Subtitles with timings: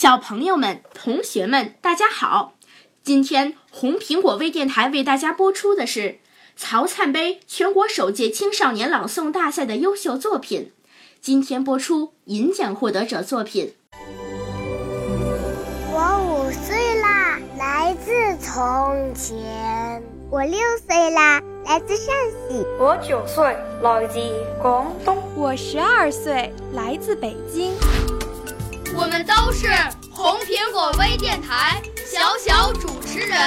[0.00, 2.54] 小朋友们、同学们，大家好！
[3.02, 6.20] 今天红苹果微电台为大家播出的是
[6.56, 10.72] 曹灿杯全国首届青少年朗诵大赛的优秀作品。
[11.20, 13.74] 今天播出银奖获得者作品。
[15.92, 18.10] 我五岁啦，来自
[18.42, 20.02] 从前。
[20.30, 22.06] 我六岁啦，来自陕
[22.48, 22.64] 西。
[22.78, 24.18] 我九岁，来自
[24.62, 25.18] 广东。
[25.36, 27.74] 我十二岁，来自北京。
[28.92, 29.68] 我们都是
[30.10, 33.38] 红苹果微电台小小主持人。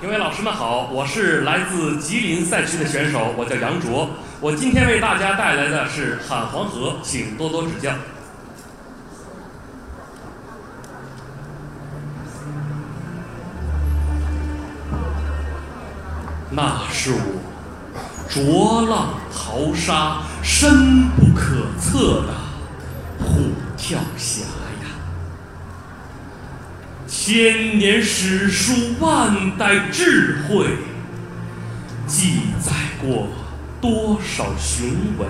[0.00, 4.10] 评委老师们好，我是来自吉林赛区的选手，我叫杨卓。
[4.40, 7.92] 我今天为大家带来的是《喊黄河》，请多多指教。
[16.50, 17.18] 那是我
[18.28, 21.47] 浊浪淘沙、深不可
[21.78, 22.34] 侧的
[23.18, 24.88] 虎跳峡呀！
[27.06, 30.66] 千年史书，万代智慧，
[32.06, 33.28] 记载过
[33.80, 35.28] 多少雄文，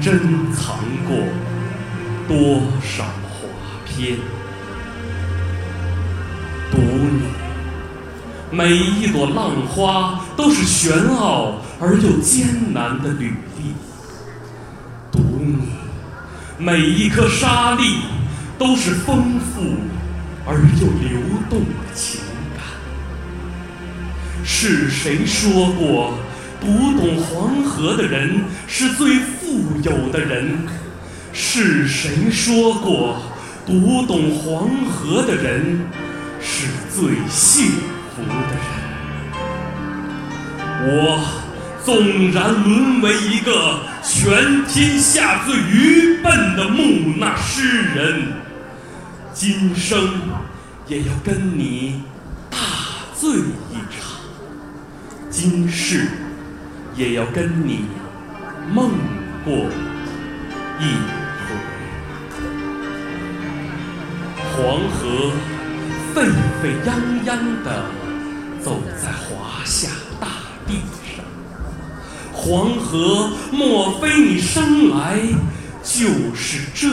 [0.00, 1.16] 珍藏过
[2.28, 3.48] 多少华
[3.86, 4.18] 篇。
[6.70, 7.22] 读你。
[8.50, 13.74] 每一朵浪花都是玄奥而又艰难的履历，
[16.58, 17.98] 每一颗沙粒
[18.58, 19.76] 都是丰富
[20.46, 22.20] 而又流动的情
[22.56, 22.64] 感。
[24.44, 26.14] 是谁说过，
[26.60, 26.66] 读
[26.98, 30.58] 懂黄河的人是最富有的人？
[31.32, 33.16] 是谁说过，
[33.66, 35.80] 读懂黄河的人
[36.40, 37.72] 是最幸？
[38.14, 38.64] 福的人，
[40.86, 41.18] 我
[41.84, 48.34] 纵然沦为一个全天下最愚笨的木讷诗人，
[49.32, 50.20] 今生
[50.86, 52.02] 也要跟你
[52.50, 52.58] 大
[53.18, 54.20] 醉一场，
[55.30, 56.06] 今世
[56.94, 57.86] 也要跟你
[58.70, 58.90] 梦
[59.42, 59.54] 过
[60.78, 60.84] 一
[61.40, 61.56] 回。
[64.52, 65.32] 黄河
[66.14, 66.26] 沸
[66.62, 67.84] 沸扬扬的。
[68.64, 69.88] 走在华夏
[70.18, 70.26] 大
[70.66, 70.80] 地，
[72.44, 75.18] 黄河，莫非你生来
[75.82, 76.88] 就是这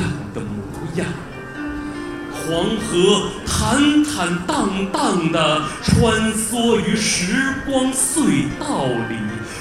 [0.00, 0.46] 样的模
[0.94, 1.04] 样？
[2.30, 9.16] 黄河坦坦荡荡地穿梭于时光隧道里，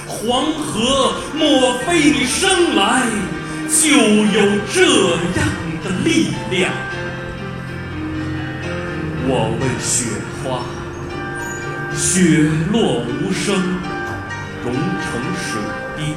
[0.06, 3.01] 黄河，莫非你生来
[3.68, 4.85] 就有这
[5.40, 5.47] 样
[5.84, 6.72] 的力量？
[9.28, 10.06] 我问雪
[10.44, 10.62] 花。
[11.94, 13.56] 雪落无声，
[14.64, 14.80] 融成
[15.38, 15.62] 水
[15.98, 16.14] 滴。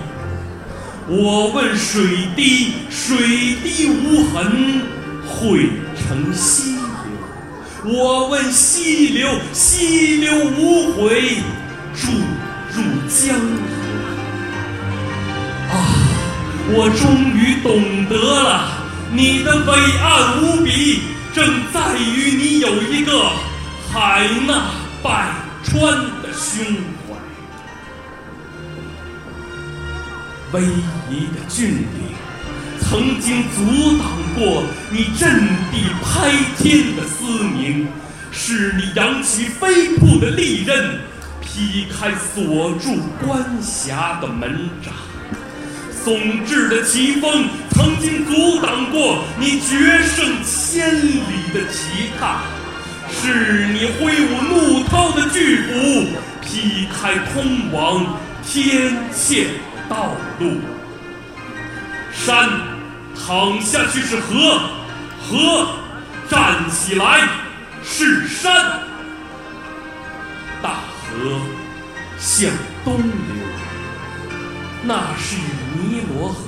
[1.09, 4.82] 我问水滴，水滴无痕，
[5.27, 7.93] 汇成溪流。
[7.93, 11.38] 我问溪流，溪流无悔，
[11.94, 12.10] 注
[12.72, 13.44] 入江河。
[15.71, 15.75] 啊，
[16.69, 17.03] 我终
[17.34, 18.69] 于懂得了，
[19.12, 19.72] 你的伟
[20.03, 21.03] 岸无比，
[21.34, 23.31] 正在于你有一个
[23.93, 24.71] 海纳
[25.03, 25.34] 百。
[25.66, 25.81] 川
[26.22, 26.62] 的胸
[30.54, 30.68] 怀，逶
[31.10, 32.14] 迤的峻岭
[32.80, 34.06] 曾经阻挡
[34.36, 35.28] 过你振
[35.72, 37.88] 地拍天的嘶鸣，
[38.30, 41.00] 是你扬起飞瀑的利刃，
[41.40, 44.92] 劈开锁住关峡的门闸。
[46.04, 46.16] 松
[46.46, 52.42] 峙的奇峰曾经阻挡过你决胜千里的奇踏。
[53.10, 56.06] 是你挥舞怒涛的巨斧，
[56.44, 59.46] 劈开通往天堑
[59.88, 60.60] 道路。
[62.12, 62.48] 山
[63.14, 64.60] 躺下去是河，
[65.20, 65.69] 河
[66.28, 67.28] 站起来
[67.82, 68.81] 是山。
[70.62, 71.40] 大河
[72.19, 72.50] 向
[72.84, 73.04] 东流，
[74.84, 75.40] 那是与
[75.78, 76.42] 尼罗河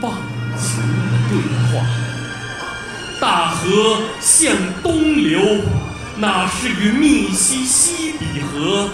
[0.00, 0.12] 忘
[0.56, 1.38] 情的对
[1.70, 1.84] 话；
[3.20, 5.60] 大河向东流，
[6.16, 8.88] 那是与密西西比河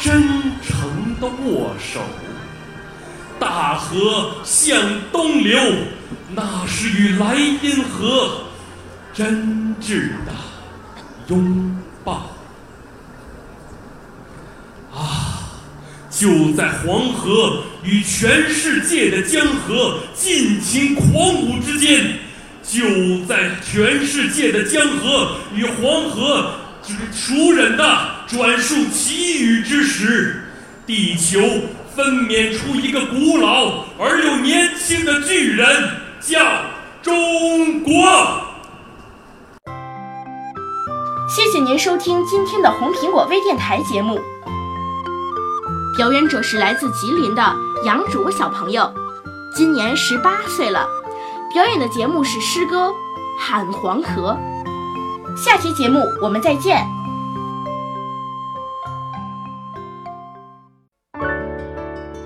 [0.00, 0.22] 真
[0.62, 2.00] 诚的握手；
[3.38, 4.80] 大河向
[5.12, 5.58] 东流，
[6.34, 8.44] 那是与莱茵河
[9.12, 10.32] 真挚的
[11.28, 12.30] 拥抱。
[14.94, 15.50] 啊，
[16.10, 22.18] 就在黄河与全世界的江河尽情狂舞之间，
[22.62, 26.54] 就在全世界的江河与黄河
[27.12, 30.44] 熟稔的转述奇语之时，
[30.86, 31.40] 地球
[31.98, 35.66] 分娩出一个古老而又年轻的巨人，
[36.20, 36.38] 叫
[37.02, 37.92] 中国。
[41.28, 44.20] 谢谢您收听今天的红苹果微电台节目。
[45.96, 47.42] 表演者是来自吉林的
[47.84, 48.94] 杨卓小朋友，
[49.52, 50.86] 今年十八岁了。
[51.52, 52.90] 表演的节目是诗歌
[53.40, 54.38] 《喊黄河》。
[55.36, 56.97] 下期节目我们再见。